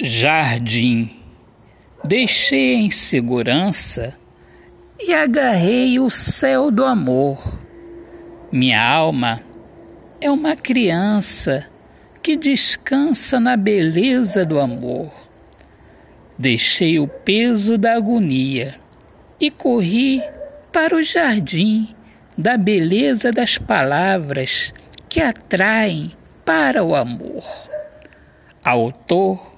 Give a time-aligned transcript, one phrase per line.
[0.00, 1.10] Jardim.
[2.04, 4.14] Deixei a insegurança
[5.00, 7.36] e agarrei o céu do amor.
[8.52, 9.40] Minha alma
[10.20, 11.66] é uma criança
[12.22, 15.12] que descansa na beleza do amor.
[16.38, 18.76] Deixei o peso da agonia
[19.40, 20.22] e corri
[20.72, 21.88] para o jardim
[22.36, 24.72] da beleza das palavras
[25.08, 26.12] que atraem
[26.44, 27.42] para o amor.
[28.64, 29.57] Autor,